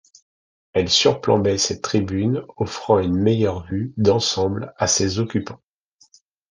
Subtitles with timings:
[0.73, 5.61] Elle surplombait cette tribune offrant une meilleure vue d'ensemble à ses occupants.